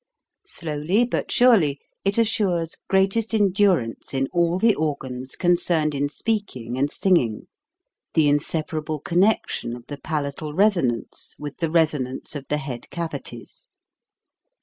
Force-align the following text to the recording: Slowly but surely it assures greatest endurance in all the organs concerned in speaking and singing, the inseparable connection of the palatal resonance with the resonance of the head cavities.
Slowly 0.47 1.05
but 1.05 1.31
surely 1.31 1.79
it 2.03 2.17
assures 2.17 2.75
greatest 2.87 3.35
endurance 3.35 4.15
in 4.15 4.27
all 4.33 4.57
the 4.57 4.73
organs 4.73 5.35
concerned 5.35 5.93
in 5.93 6.09
speaking 6.09 6.75
and 6.75 6.89
singing, 6.91 7.43
the 8.15 8.27
inseparable 8.27 8.97
connection 8.99 9.75
of 9.75 9.85
the 9.85 9.97
palatal 9.97 10.55
resonance 10.55 11.35
with 11.37 11.57
the 11.57 11.69
resonance 11.69 12.35
of 12.35 12.47
the 12.49 12.57
head 12.57 12.89
cavities. 12.89 13.67